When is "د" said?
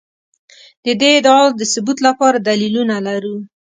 0.85-0.87, 1.59-1.61